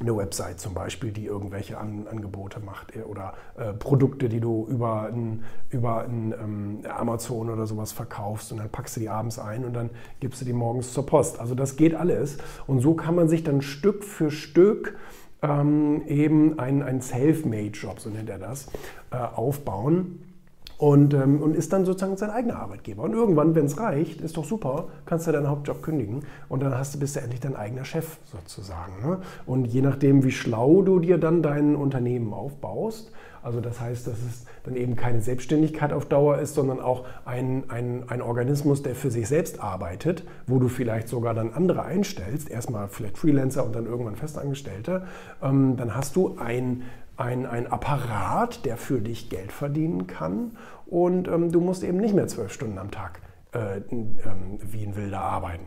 eine 0.00 0.16
Website 0.16 0.58
zum 0.58 0.74
Beispiel, 0.74 1.12
die 1.12 1.26
irgendwelche 1.26 1.78
An 1.78 2.06
Angebote 2.08 2.60
macht 2.60 2.96
äh, 2.96 3.02
oder 3.02 3.34
äh, 3.56 3.72
Produkte, 3.72 4.28
die 4.28 4.40
du 4.40 4.66
über, 4.68 5.04
ein, 5.04 5.44
über 5.70 6.04
ein, 6.04 6.32
ähm, 6.32 6.78
Amazon 6.88 7.48
oder 7.50 7.66
sowas 7.66 7.92
verkaufst 7.92 8.50
und 8.52 8.58
dann 8.58 8.70
packst 8.70 8.96
du 8.96 9.00
die 9.00 9.08
abends 9.08 9.38
ein 9.38 9.64
und 9.64 9.74
dann 9.74 9.90
gibst 10.20 10.40
du 10.40 10.44
die 10.44 10.52
morgens 10.52 10.92
zur 10.92 11.06
Post. 11.06 11.38
Also 11.38 11.54
das 11.54 11.76
geht 11.76 11.94
alles 11.94 12.38
und 12.66 12.80
so 12.80 12.94
kann 12.94 13.14
man 13.14 13.28
sich 13.28 13.44
dann 13.44 13.62
Stück 13.62 14.02
für 14.02 14.30
Stück 14.30 14.96
ähm, 15.42 16.02
eben 16.06 16.58
einen, 16.58 17.00
Self-Made-Job, 17.00 18.00
so 18.00 18.10
nennt 18.10 18.30
er 18.30 18.38
das, 18.38 18.66
äh, 19.10 19.16
aufbauen 19.16 20.33
und, 20.78 21.14
ähm, 21.14 21.40
und 21.40 21.54
ist 21.56 21.72
dann 21.72 21.84
sozusagen 21.84 22.16
sein 22.16 22.30
eigener 22.30 22.56
Arbeitgeber. 22.56 23.02
Und 23.02 23.12
irgendwann, 23.12 23.54
wenn 23.54 23.66
es 23.66 23.78
reicht, 23.78 24.20
ist 24.20 24.36
doch 24.36 24.44
super, 24.44 24.88
kannst 25.06 25.26
du 25.26 25.32
deinen 25.32 25.48
Hauptjob 25.48 25.82
kündigen 25.82 26.24
und 26.48 26.62
dann 26.62 26.76
hast 26.76 26.94
du, 26.94 26.98
bist 26.98 27.16
du 27.16 27.20
endlich 27.20 27.40
dein 27.40 27.56
eigener 27.56 27.84
Chef 27.84 28.18
sozusagen. 28.24 28.92
Ne? 29.02 29.18
Und 29.46 29.66
je 29.66 29.82
nachdem, 29.82 30.24
wie 30.24 30.32
schlau 30.32 30.82
du 30.82 30.98
dir 30.98 31.18
dann 31.18 31.42
dein 31.42 31.76
Unternehmen 31.76 32.32
aufbaust, 32.32 33.12
also 33.44 33.60
das 33.60 33.78
heißt, 33.78 34.06
dass 34.06 34.18
es 34.22 34.46
dann 34.64 34.74
eben 34.74 34.96
keine 34.96 35.20
Selbstständigkeit 35.20 35.92
auf 35.92 36.06
Dauer 36.06 36.38
ist, 36.38 36.54
sondern 36.54 36.80
auch 36.80 37.04
ein, 37.26 37.64
ein, 37.68 38.04
ein 38.08 38.22
Organismus, 38.22 38.82
der 38.82 38.94
für 38.94 39.10
sich 39.10 39.28
selbst 39.28 39.60
arbeitet, 39.60 40.24
wo 40.46 40.58
du 40.58 40.68
vielleicht 40.68 41.08
sogar 41.08 41.34
dann 41.34 41.52
andere 41.52 41.82
einstellst, 41.82 42.48
erstmal 42.48 42.88
vielleicht 42.88 43.18
Freelancer 43.18 43.66
und 43.66 43.76
dann 43.76 43.84
irgendwann 43.84 44.16
Festangestellte, 44.16 45.06
ähm, 45.42 45.76
dann 45.76 45.94
hast 45.94 46.16
du 46.16 46.38
ein 46.38 46.84
ein, 47.16 47.46
ein 47.46 47.66
Apparat, 47.70 48.64
der 48.64 48.76
für 48.76 49.00
dich 49.00 49.30
Geld 49.30 49.52
verdienen 49.52 50.06
kann 50.06 50.52
und 50.86 51.28
ähm, 51.28 51.52
du 51.52 51.60
musst 51.60 51.84
eben 51.84 51.98
nicht 51.98 52.14
mehr 52.14 52.26
zwölf 52.26 52.52
Stunden 52.52 52.78
am 52.78 52.90
Tag 52.90 53.20
äh, 53.52 53.78
ähm, 53.88 54.58
wie 54.60 54.84
ein 54.84 54.96
Wilder 54.96 55.20
arbeiten. 55.20 55.66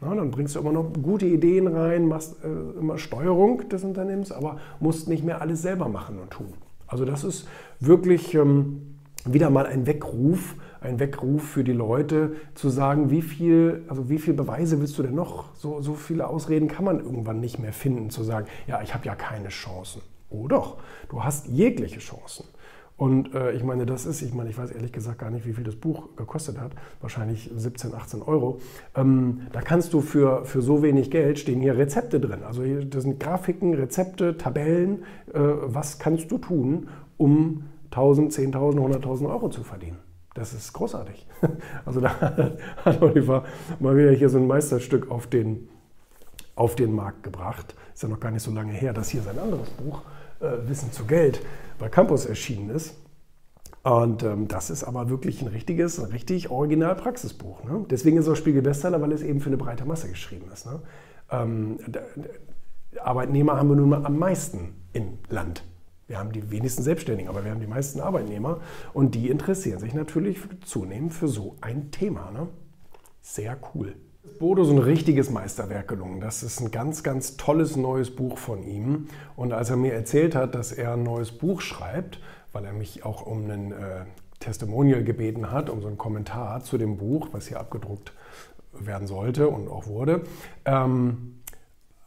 Na, 0.00 0.14
dann 0.14 0.30
bringst 0.30 0.54
du 0.54 0.60
immer 0.60 0.72
noch 0.72 0.92
gute 1.02 1.26
Ideen 1.26 1.66
rein, 1.66 2.06
machst 2.06 2.42
äh, 2.42 2.78
immer 2.78 2.96
Steuerung 2.96 3.68
des 3.68 3.84
Unternehmens, 3.84 4.32
aber 4.32 4.56
musst 4.80 5.08
nicht 5.08 5.24
mehr 5.24 5.42
alles 5.42 5.62
selber 5.62 5.88
machen 5.88 6.18
und 6.18 6.30
tun. 6.30 6.54
Also 6.86 7.04
das 7.04 7.22
ist 7.22 7.46
wirklich 7.78 8.34
ähm, 8.34 8.96
wieder 9.24 9.50
mal 9.50 9.66
ein 9.66 9.86
Weckruf, 9.86 10.56
ein 10.80 10.98
Weckruf 10.98 11.42
für 11.42 11.64
die 11.64 11.72
Leute, 11.74 12.32
zu 12.54 12.70
sagen, 12.70 13.10
wie 13.10 13.22
viel, 13.22 13.84
also 13.88 14.08
wie 14.08 14.18
viel 14.18 14.32
Beweise 14.32 14.80
willst 14.80 14.98
du 14.98 15.02
denn 15.02 15.14
noch? 15.14 15.54
So, 15.54 15.82
so 15.82 15.94
viele 15.94 16.26
Ausreden 16.26 16.68
kann 16.68 16.86
man 16.86 17.00
irgendwann 17.00 17.40
nicht 17.40 17.58
mehr 17.58 17.74
finden, 17.74 18.08
zu 18.08 18.22
sagen, 18.22 18.46
ja, 18.66 18.80
ich 18.82 18.94
habe 18.94 19.04
ja 19.04 19.14
keine 19.14 19.48
Chancen. 19.48 20.00
Oh 20.30 20.48
doch, 20.48 20.78
du 21.08 21.22
hast 21.22 21.48
jegliche 21.48 22.00
Chancen. 22.00 22.44
Und 23.00 23.34
äh, 23.34 23.52
ich 23.52 23.64
meine, 23.64 23.86
das 23.86 24.04
ist, 24.04 24.20
ich 24.20 24.34
meine, 24.34 24.50
ich 24.50 24.58
weiß 24.58 24.72
ehrlich 24.72 24.92
gesagt 24.92 25.20
gar 25.20 25.30
nicht, 25.30 25.46
wie 25.46 25.54
viel 25.54 25.64
das 25.64 25.74
Buch 25.74 26.16
gekostet 26.16 26.60
hat. 26.60 26.72
Wahrscheinlich 27.00 27.50
17, 27.56 27.94
18 27.94 28.20
Euro. 28.20 28.60
Ähm, 28.94 29.46
da 29.52 29.62
kannst 29.62 29.94
du 29.94 30.02
für, 30.02 30.44
für 30.44 30.60
so 30.60 30.82
wenig 30.82 31.10
Geld, 31.10 31.38
stehen 31.38 31.62
hier 31.62 31.78
Rezepte 31.78 32.20
drin. 32.20 32.42
Also 32.42 32.62
hier, 32.62 32.84
das 32.84 33.04
sind 33.04 33.18
Grafiken, 33.18 33.72
Rezepte, 33.72 34.36
Tabellen. 34.36 35.04
Äh, 35.32 35.38
was 35.38 35.98
kannst 35.98 36.30
du 36.30 36.36
tun, 36.36 36.88
um 37.16 37.64
1000, 37.86 38.32
10.000, 38.32 38.76
100.000 38.76 39.30
Euro 39.30 39.48
zu 39.48 39.62
verdienen? 39.64 39.96
Das 40.34 40.52
ist 40.52 40.72
großartig. 40.74 41.26
Also 41.86 42.00
da 42.00 42.10
hat 42.84 43.00
Oliver 43.00 43.44
mal 43.78 43.96
wieder 43.96 44.10
hier 44.10 44.28
so 44.28 44.36
ein 44.36 44.46
Meisterstück 44.46 45.10
auf 45.10 45.26
den, 45.26 45.70
auf 46.60 46.76
den 46.76 46.94
Markt 46.94 47.22
gebracht. 47.22 47.74
Ist 47.94 48.02
ja 48.02 48.10
noch 48.10 48.20
gar 48.20 48.30
nicht 48.30 48.42
so 48.42 48.50
lange 48.50 48.74
her, 48.74 48.92
dass 48.92 49.08
hier 49.08 49.22
sein 49.22 49.38
anderes 49.38 49.70
Buch 49.70 50.02
äh, 50.40 50.68
Wissen 50.68 50.92
zu 50.92 51.06
Geld 51.06 51.40
bei 51.78 51.88
Campus 51.88 52.26
erschienen 52.26 52.68
ist. 52.68 52.98
Und 53.82 54.22
ähm, 54.24 54.46
das 54.46 54.68
ist 54.68 54.84
aber 54.84 55.08
wirklich 55.08 55.40
ein 55.40 55.48
richtiges, 55.48 55.98
ein 55.98 56.10
richtig 56.10 56.50
original 56.50 56.96
Praxisbuch. 56.96 57.64
Ne? 57.64 57.86
Deswegen 57.88 58.18
ist 58.18 58.26
es 58.26 58.32
auch 58.32 58.36
Spiegel 58.36 58.60
Bestseller, 58.60 59.00
weil 59.00 59.10
es 59.12 59.22
eben 59.22 59.40
für 59.40 59.46
eine 59.46 59.56
breite 59.56 59.86
Masse 59.86 60.10
geschrieben 60.10 60.50
ist. 60.52 60.66
Ne? 60.66 60.80
Ähm, 61.30 61.78
Arbeitnehmer 63.02 63.56
haben 63.56 63.70
wir 63.70 63.76
nun 63.76 63.88
mal 63.88 64.04
am 64.04 64.18
meisten 64.18 64.74
im 64.92 65.16
Land. 65.30 65.64
Wir 66.08 66.18
haben 66.18 66.30
die 66.30 66.50
wenigsten 66.50 66.82
Selbstständigen, 66.82 67.30
aber 67.30 67.42
wir 67.42 67.52
haben 67.52 67.60
die 67.60 67.66
meisten 67.66 68.00
Arbeitnehmer 68.00 68.60
und 68.92 69.14
die 69.14 69.30
interessieren 69.30 69.78
sich 69.78 69.94
natürlich 69.94 70.38
zunehmend 70.66 71.14
für 71.14 71.28
so 71.28 71.56
ein 71.62 71.90
Thema. 71.90 72.30
Ne? 72.32 72.48
Sehr 73.22 73.56
cool. 73.74 73.94
Bodo 74.38 74.64
so 74.64 74.72
ein 74.72 74.78
richtiges 74.78 75.30
Meisterwerk 75.30 75.88
gelungen. 75.88 76.20
Das 76.20 76.42
ist 76.42 76.60
ein 76.60 76.70
ganz, 76.70 77.02
ganz 77.02 77.36
tolles 77.36 77.76
neues 77.76 78.14
Buch 78.14 78.36
von 78.36 78.62
ihm. 78.62 79.08
Und 79.34 79.52
als 79.52 79.70
er 79.70 79.76
mir 79.76 79.94
erzählt 79.94 80.34
hat, 80.34 80.54
dass 80.54 80.72
er 80.72 80.92
ein 80.92 81.02
neues 81.02 81.32
Buch 81.32 81.60
schreibt, 81.62 82.20
weil 82.52 82.64
er 82.64 82.72
mich 82.72 83.04
auch 83.04 83.24
um 83.24 83.44
einen 83.44 83.72
äh, 83.72 84.04
Testimonial 84.38 85.04
gebeten 85.04 85.50
hat, 85.50 85.70
um 85.70 85.80
so 85.80 85.88
einen 85.88 85.98
Kommentar 85.98 86.62
zu 86.62 86.76
dem 86.76 86.98
Buch, 86.98 87.28
was 87.32 87.48
hier 87.48 87.60
abgedruckt 87.60 88.12
werden 88.72 89.06
sollte 89.06 89.48
und 89.48 89.68
auch 89.68 89.86
wurde, 89.86 90.22
ähm, 90.64 91.40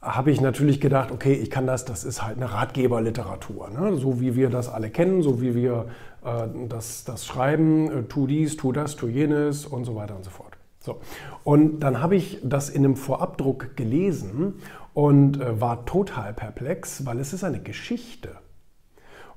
habe 0.02 0.32
ich 0.32 0.42
natürlich 0.42 0.82
gedacht, 0.82 1.12
okay, 1.12 1.34
ich 1.34 1.50
kann 1.50 1.66
das, 1.66 1.86
das 1.86 2.04
ist 2.04 2.24
halt 2.24 2.38
eine 2.38 2.52
Ratgeberliteratur, 2.52 3.70
ne? 3.70 3.96
so 3.96 4.20
wie 4.20 4.36
wir 4.36 4.50
das 4.50 4.70
alle 4.70 4.90
kennen, 4.90 5.22
so 5.22 5.42
wie 5.42 5.56
wir 5.56 5.88
äh, 6.26 6.48
das, 6.68 7.06
das 7.06 7.26
schreiben, 7.26 7.90
äh, 7.92 8.04
tu 8.04 8.28
dies, 8.28 8.58
tu 8.58 8.72
das, 8.72 8.98
tu 8.98 9.08
jenes 9.08 9.66
und 9.66 9.86
so 9.86 9.96
weiter 9.96 10.16
und 10.16 10.24
so 10.26 10.30
fort. 10.30 10.53
So. 10.84 11.00
Und 11.46 11.80
dann 11.80 12.02
habe 12.02 12.18
ich 12.18 12.40
das 12.44 12.70
in 12.70 12.84
einem 12.84 12.98
Vorabdruck 12.98 13.78
gelesen 13.78 14.56
und 14.94 15.40
äh, 15.40 15.62
war 15.62 15.86
total 15.86 16.34
perplex, 16.34 17.06
weil 17.06 17.20
es 17.20 17.32
ist 17.32 17.46
eine 17.46 17.62
Geschichte. 17.62 18.32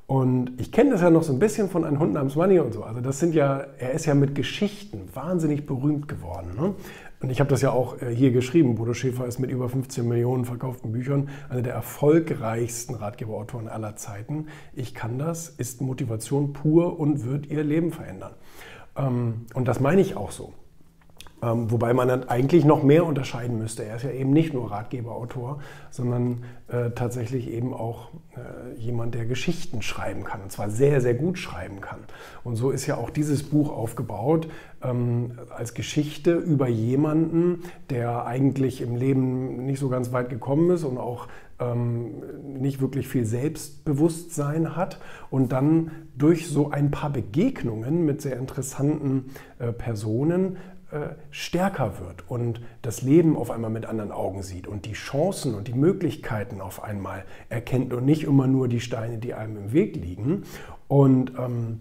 Und 0.08 0.60
ich 0.60 0.72
kenne 0.72 0.90
das 0.90 1.02
ja 1.02 1.10
noch 1.10 1.22
so 1.22 1.32
ein 1.32 1.38
bisschen 1.38 1.68
von 1.68 1.84
Ein 1.84 2.00
Hund 2.00 2.14
namens 2.14 2.34
Money 2.34 2.58
und 2.58 2.72
so. 2.72 2.82
Also 2.82 3.00
das 3.00 3.20
sind 3.20 3.32
ja, 3.32 3.64
er 3.78 3.92
ist 3.92 4.06
ja 4.06 4.14
mit 4.14 4.34
Geschichten 4.34 5.08
wahnsinnig 5.14 5.66
berühmt 5.66 6.08
geworden. 6.08 6.50
Ne? 6.56 6.74
Und 7.20 7.30
ich 7.30 7.38
habe 7.38 7.50
das 7.50 7.62
ja 7.62 7.70
auch 7.70 8.02
äh, 8.02 8.12
hier 8.12 8.32
geschrieben. 8.32 8.74
Bodo 8.74 8.92
Schäfer 8.92 9.26
ist 9.26 9.38
mit 9.38 9.52
über 9.52 9.68
15 9.68 10.06
Millionen 10.06 10.46
verkauften 10.46 10.90
Büchern 10.90 11.28
einer 11.48 11.62
der 11.62 11.74
erfolgreichsten 11.74 12.96
Ratgeberautoren 12.96 13.68
aller 13.68 13.94
Zeiten. 13.94 14.46
Ich 14.74 14.94
kann 14.94 15.16
das, 15.16 15.48
ist 15.48 15.80
Motivation 15.80 16.52
pur 16.52 16.98
und 16.98 17.24
wird 17.24 17.46
ihr 17.46 17.62
Leben 17.62 17.92
verändern. 17.92 18.34
Ähm, 18.96 19.46
und 19.54 19.68
das 19.68 19.78
meine 19.78 20.00
ich 20.00 20.16
auch 20.16 20.32
so. 20.32 20.52
Ähm, 21.46 21.70
wobei 21.70 21.94
man 21.94 22.08
dann 22.08 22.28
eigentlich 22.28 22.64
noch 22.64 22.82
mehr 22.82 23.06
unterscheiden 23.06 23.58
müsste. 23.58 23.84
Er 23.84 23.96
ist 23.96 24.02
ja 24.02 24.10
eben 24.10 24.32
nicht 24.32 24.52
nur 24.52 24.70
Ratgeberautor, 24.70 25.60
sondern 25.90 26.42
äh, 26.66 26.90
tatsächlich 26.90 27.48
eben 27.48 27.72
auch 27.72 28.08
äh, 28.34 28.80
jemand, 28.80 29.14
der 29.14 29.26
Geschichten 29.26 29.80
schreiben 29.80 30.24
kann. 30.24 30.42
Und 30.42 30.50
zwar 30.50 30.70
sehr, 30.70 31.00
sehr 31.00 31.14
gut 31.14 31.38
schreiben 31.38 31.80
kann. 31.80 32.00
Und 32.42 32.56
so 32.56 32.70
ist 32.70 32.86
ja 32.86 32.96
auch 32.96 33.10
dieses 33.10 33.44
Buch 33.44 33.70
aufgebaut 33.70 34.48
ähm, 34.82 35.38
als 35.50 35.74
Geschichte 35.74 36.32
über 36.32 36.66
jemanden, 36.66 37.62
der 37.90 38.26
eigentlich 38.26 38.80
im 38.80 38.96
Leben 38.96 39.66
nicht 39.66 39.78
so 39.78 39.88
ganz 39.88 40.12
weit 40.12 40.30
gekommen 40.30 40.70
ist 40.70 40.82
und 40.82 40.98
auch 40.98 41.28
ähm, 41.60 42.14
nicht 42.58 42.80
wirklich 42.80 43.08
viel 43.08 43.24
Selbstbewusstsein 43.24 44.76
hat 44.76 45.00
und 45.30 45.52
dann 45.52 45.90
durch 46.16 46.48
so 46.48 46.70
ein 46.70 46.90
paar 46.90 47.10
Begegnungen 47.10 48.04
mit 48.04 48.20
sehr 48.20 48.38
interessanten 48.38 49.26
äh, 49.58 49.72
Personen 49.72 50.56
äh, 50.92 51.14
stärker 51.30 51.98
wird 51.98 52.30
und 52.30 52.60
das 52.82 53.02
Leben 53.02 53.36
auf 53.36 53.50
einmal 53.50 53.70
mit 53.70 53.86
anderen 53.86 54.12
Augen 54.12 54.42
sieht 54.42 54.68
und 54.68 54.86
die 54.86 54.92
Chancen 54.92 55.54
und 55.54 55.66
die 55.66 55.74
Möglichkeiten 55.74 56.60
auf 56.60 56.84
einmal 56.84 57.24
erkennt 57.48 57.92
und 57.92 58.04
nicht 58.04 58.22
immer 58.22 58.46
nur 58.46 58.68
die 58.68 58.80
Steine, 58.80 59.18
die 59.18 59.34
einem 59.34 59.56
im 59.56 59.72
Weg 59.72 59.96
liegen. 59.96 60.44
Und 60.86 61.32
ähm, 61.38 61.80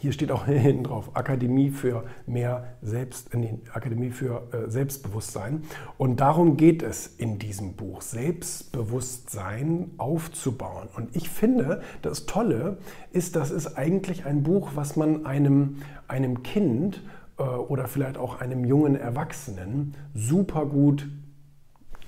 hier 0.00 0.12
steht 0.12 0.32
auch 0.32 0.46
hinten 0.46 0.84
drauf 0.84 1.10
Akademie 1.14 1.70
für 1.70 2.04
mehr 2.26 2.76
Selbst, 2.82 3.34
nee, 3.34 3.58
Akademie 3.72 4.10
für 4.10 4.48
äh, 4.52 4.70
Selbstbewusstsein. 4.70 5.62
Und 5.98 6.20
darum 6.20 6.56
geht 6.56 6.82
es 6.82 7.06
in 7.06 7.38
diesem 7.38 7.74
Buch, 7.74 8.00
Selbstbewusstsein 8.02 9.92
aufzubauen. 9.98 10.88
Und 10.96 11.14
ich 11.14 11.28
finde, 11.28 11.82
das 12.02 12.26
Tolle 12.26 12.78
ist, 13.12 13.36
das 13.36 13.50
ist 13.50 13.76
eigentlich 13.76 14.24
ein 14.24 14.42
Buch, 14.42 14.70
was 14.74 14.96
man 14.96 15.26
einem, 15.26 15.76
einem 16.08 16.42
Kind 16.42 17.02
äh, 17.38 17.42
oder 17.42 17.86
vielleicht 17.86 18.16
auch 18.16 18.40
einem 18.40 18.64
jungen 18.64 18.96
Erwachsenen 18.96 19.94
super 20.14 20.66
gut 20.66 21.08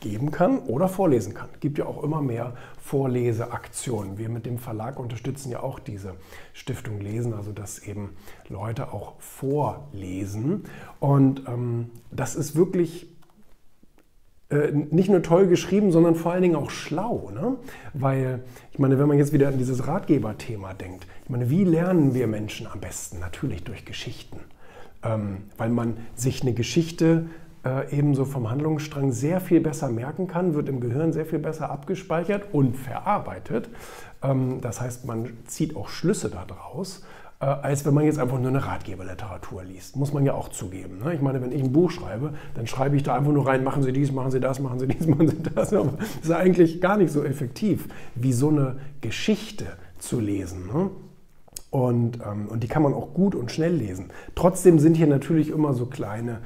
geben 0.02 0.30
kann 0.30 0.59
oder 0.59 0.88
vorlesen 0.88 1.32
kann. 1.32 1.49
Es 1.54 1.61
gibt 1.61 1.78
ja 1.78 1.87
auch 1.87 2.02
immer 2.02 2.21
mehr 2.21 2.54
Vorleseaktionen. 2.78 4.18
Wir 4.18 4.28
mit 4.28 4.44
dem 4.44 4.59
Verlag 4.59 4.99
unterstützen 4.99 5.50
ja 5.50 5.62
auch 5.62 5.78
diese 5.78 6.16
Stiftung 6.52 7.00
Lesen, 7.00 7.32
also 7.32 7.52
dass 7.52 7.78
eben 7.78 8.11
Leute 8.49 8.92
auch 8.92 9.14
vorlesen. 9.21 10.64
Und 11.00 11.49
ähm, 11.49 11.90
das 12.11 12.35
ist 12.35 12.54
wirklich 12.56 13.06
äh, 14.50 14.73
nicht 14.73 15.09
nur 15.09 15.23
toll 15.23 15.47
geschrieben, 15.47 15.92
sondern 15.92 16.14
vor 16.14 16.32
allen 16.32 16.42
Dingen 16.42 16.56
auch 16.56 16.71
schlau. 16.71 17.30
Ne? 17.32 17.56
Weil, 17.94 18.42
ich 18.73 18.78
meine, 18.78 18.99
wenn 18.99 19.09
man 19.09 19.16
jetzt 19.16 19.32
wieder 19.32 19.49
an 19.49 19.56
dieses 19.56 19.87
Ratgeberthema 19.87 20.75
denkt, 20.75 21.06
ich 21.25 21.30
meine, 21.30 21.49
wie 21.49 21.64
lernen 21.64 22.12
wir 22.12 22.26
Menschen 22.26 22.66
am 22.66 22.80
besten? 22.80 23.21
Natürlich 23.21 23.64
durch 23.64 23.85
Geschichten 23.85 24.40
ähm, 25.02 25.44
weil 25.56 25.71
man 25.71 25.97
sich 26.14 26.42
eine 26.42 26.52
Geschichte 26.52 27.26
äh, 27.64 27.97
ebenso 27.97 28.25
vom 28.25 28.50
Handlungsstrang 28.50 29.12
sehr 29.12 29.40
viel 29.40 29.61
besser 29.61 29.88
merken 29.88 30.26
kann, 30.26 30.54
wird 30.54 30.69
im 30.69 30.81
Gehirn 30.81 31.12
sehr 31.12 31.26
viel 31.26 31.38
besser 31.38 31.71
abgespeichert 31.71 32.52
und 32.52 32.76
verarbeitet. 32.76 33.69
Ähm, 34.23 34.61
das 34.61 34.81
heißt, 34.81 35.07
man 35.07 35.31
zieht 35.47 35.76
auch 35.76 35.88
Schlüsse 35.88 36.31
daraus 36.31 37.02
äh, 37.42 37.47
als 37.47 37.85
wenn 37.85 37.92
man 37.92 38.04
jetzt 38.04 38.19
einfach 38.19 38.38
nur 38.38 38.49
eine 38.49 38.64
Ratgeberliteratur 38.64 39.64
liest. 39.64 39.97
Muss 39.97 40.12
man 40.12 40.25
ja 40.25 40.33
auch 40.33 40.49
zugeben. 40.49 41.00
Ne? 41.04 41.14
Ich 41.14 41.21
meine, 41.21 41.42
wenn 41.42 41.52
ich 41.52 41.62
ein 41.62 41.73
Buch 41.73 41.90
schreibe, 41.90 42.35
dann 42.54 42.66
schreibe 42.66 42.97
ich 42.97 43.02
da 43.02 43.16
einfach 43.16 43.33
nur 43.33 43.47
rein, 43.47 43.64
machen 43.64 43.83
Sie 43.83 43.92
dies, 43.92 44.12
machen 44.12 44.31
Sie 44.31 44.40
das, 44.40 44.61
machen 44.61 44.78
Sie 44.78 44.87
dies, 44.87 45.07
machen 45.09 45.28
Sie 45.28 45.42
das. 45.42 45.73
Aber 45.73 45.95
das 45.99 46.09
ist 46.23 46.31
eigentlich 46.31 46.81
gar 46.81 46.97
nicht 46.97 47.12
so 47.12 47.25
effektiv, 47.25 47.88
wie 48.14 48.33
so 48.33 48.49
eine 48.49 48.76
Geschichte 49.00 49.66
zu 49.99 50.21
lesen. 50.21 50.69
Ne? 50.69 50.90
Und, 51.71 52.21
ähm, 52.25 52.47
und 52.49 52.62
die 52.62 52.69
kann 52.69 52.83
man 52.83 52.95
auch 52.95 53.12
gut 53.12 53.35
und 53.35 53.50
schnell 53.50 53.75
lesen. 53.75 54.11
Trotzdem 54.37 54.78
sind 54.78 54.95
hier 54.95 55.09
natürlich 55.09 55.49
immer 55.49 55.75
so 55.75 55.87
kleine 55.87 56.42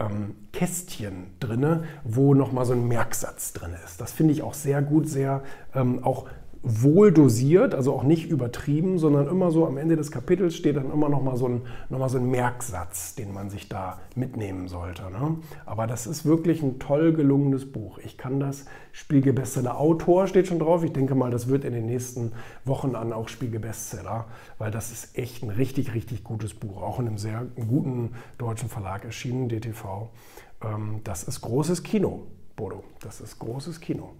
ähm, 0.00 0.34
Kästchen 0.52 1.34
drin, 1.38 1.84
wo 2.04 2.34
nochmal 2.34 2.64
so 2.64 2.72
ein 2.72 2.88
Merksatz 2.88 3.52
drin 3.52 3.74
ist. 3.84 4.00
Das 4.00 4.12
finde 4.12 4.32
ich 4.32 4.42
auch 4.42 4.54
sehr 4.54 4.82
gut, 4.82 5.08
sehr 5.08 5.42
ähm, 5.74 6.02
auch 6.02 6.26
wohl 6.62 7.10
dosiert, 7.10 7.74
also 7.74 7.94
auch 7.94 8.02
nicht 8.02 8.28
übertrieben, 8.28 8.98
sondern 8.98 9.28
immer 9.28 9.50
so 9.50 9.66
am 9.66 9.78
Ende 9.78 9.96
des 9.96 10.10
Kapitels 10.10 10.54
steht 10.54 10.76
dann 10.76 10.92
immer 10.92 11.08
noch 11.08 11.22
mal 11.22 11.36
so 11.36 11.48
ein, 11.48 11.62
noch 11.88 11.98
mal 11.98 12.10
so 12.10 12.18
ein 12.18 12.30
Merksatz, 12.30 13.14
den 13.14 13.32
man 13.32 13.48
sich 13.48 13.70
da 13.70 13.98
mitnehmen 14.14 14.68
sollte. 14.68 15.10
Ne? 15.10 15.38
Aber 15.64 15.86
das 15.86 16.06
ist 16.06 16.26
wirklich 16.26 16.62
ein 16.62 16.78
toll 16.78 17.14
gelungenes 17.14 17.72
Buch. 17.72 17.98
Ich 17.98 18.18
kann 18.18 18.40
das. 18.40 18.66
Spiegel 18.92 19.32
Bestseller 19.32 19.78
Autor 19.78 20.26
steht 20.26 20.48
schon 20.48 20.58
drauf. 20.58 20.84
Ich 20.84 20.92
denke 20.92 21.14
mal, 21.14 21.30
das 21.30 21.48
wird 21.48 21.64
in 21.64 21.72
den 21.72 21.86
nächsten 21.86 22.32
Wochen 22.66 22.94
an 22.94 23.14
auch 23.14 23.28
Spiegel 23.28 23.60
Bestseller, 23.60 24.26
weil 24.58 24.70
das 24.70 24.90
ist 24.90 25.16
echt 25.16 25.42
ein 25.42 25.50
richtig, 25.50 25.94
richtig 25.94 26.24
gutes 26.24 26.52
Buch. 26.52 26.82
Auch 26.82 26.98
in 27.00 27.06
einem 27.06 27.18
sehr 27.18 27.46
guten 27.56 28.12
deutschen 28.36 28.68
Verlag 28.68 29.06
erschienen, 29.06 29.48
DTV. 29.48 30.10
Ähm, 30.62 31.00
das 31.04 31.22
ist 31.22 31.40
großes 31.40 31.82
Kino, 31.82 32.26
Bodo. 32.54 32.84
Das 33.00 33.22
ist 33.22 33.38
großes 33.38 33.80
Kino. 33.80 34.10